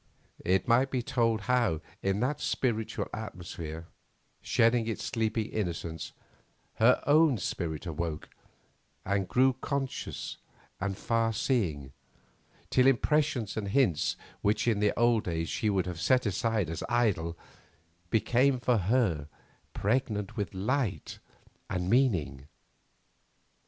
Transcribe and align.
It 0.43 0.67
might 0.67 0.89
be 0.89 1.03
told 1.03 1.41
how 1.41 1.79
in 2.01 2.21
that 2.21 2.41
spiritual 2.41 3.07
atmosphere, 3.13 3.85
shedding 4.41 4.87
its 4.87 5.03
sleepy 5.03 5.43
indolence, 5.43 6.11
her 6.77 7.03
own 7.05 7.37
spirit 7.37 7.85
awoke 7.85 8.27
and 9.05 9.27
grew 9.27 9.53
conscious 9.61 10.37
and 10.79 10.97
far 10.97 11.31
seeing, 11.33 11.91
till 12.71 12.87
impressions 12.87 13.55
and 13.55 13.67
hints 13.67 14.15
which 14.41 14.67
in 14.67 14.79
the 14.79 14.91
old 14.97 15.25
days 15.25 15.49
she 15.49 15.69
would 15.69 15.85
have 15.85 16.01
set 16.01 16.25
aside 16.25 16.67
as 16.71 16.81
idle, 16.89 17.37
became 18.09 18.59
for 18.59 18.77
her 18.79 19.27
pregnant 19.75 20.35
with 20.35 20.51
light 20.55 21.19
and 21.69 21.91
meaning. 21.91 22.47